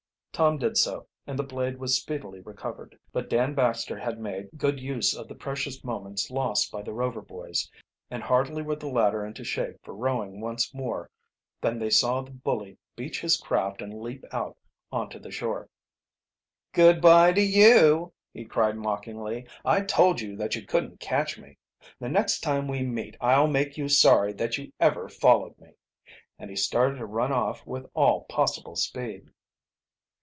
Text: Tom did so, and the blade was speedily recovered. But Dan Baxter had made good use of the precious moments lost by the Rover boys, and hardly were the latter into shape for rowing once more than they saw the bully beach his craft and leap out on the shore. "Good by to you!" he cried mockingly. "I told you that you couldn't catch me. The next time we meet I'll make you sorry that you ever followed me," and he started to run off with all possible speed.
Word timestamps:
Tom 0.33 0.57
did 0.57 0.75
so, 0.75 1.05
and 1.27 1.37
the 1.37 1.43
blade 1.43 1.77
was 1.77 1.95
speedily 1.99 2.39
recovered. 2.39 2.97
But 3.13 3.29
Dan 3.29 3.53
Baxter 3.53 3.99
had 3.99 4.17
made 4.17 4.49
good 4.57 4.79
use 4.79 5.15
of 5.15 5.27
the 5.27 5.35
precious 5.35 5.83
moments 5.83 6.31
lost 6.31 6.71
by 6.71 6.81
the 6.81 6.93
Rover 6.93 7.21
boys, 7.21 7.69
and 8.09 8.23
hardly 8.23 8.63
were 8.63 8.77
the 8.77 8.87
latter 8.89 9.23
into 9.23 9.43
shape 9.43 9.75
for 9.83 9.93
rowing 9.93 10.39
once 10.41 10.73
more 10.73 11.11
than 11.61 11.77
they 11.77 11.91
saw 11.91 12.21
the 12.23 12.31
bully 12.31 12.79
beach 12.95 13.21
his 13.21 13.37
craft 13.37 13.83
and 13.83 14.01
leap 14.01 14.23
out 14.31 14.57
on 14.91 15.09
the 15.09 15.29
shore. 15.29 15.69
"Good 16.71 17.01
by 17.01 17.33
to 17.33 17.41
you!" 17.43 18.11
he 18.33 18.43
cried 18.43 18.77
mockingly. 18.77 19.47
"I 19.63 19.81
told 19.81 20.21
you 20.21 20.35
that 20.37 20.55
you 20.55 20.65
couldn't 20.65 20.99
catch 20.99 21.37
me. 21.37 21.57
The 21.99 22.09
next 22.09 22.39
time 22.39 22.67
we 22.67 22.81
meet 22.81 23.15
I'll 23.21 23.47
make 23.49 23.77
you 23.77 23.87
sorry 23.89 24.33
that 24.33 24.57
you 24.57 24.71
ever 24.79 25.07
followed 25.07 25.59
me," 25.59 25.73
and 26.39 26.49
he 26.49 26.55
started 26.55 26.97
to 26.97 27.05
run 27.05 27.31
off 27.31 27.63
with 27.67 27.85
all 27.93 28.23
possible 28.23 28.75
speed. 28.75 29.27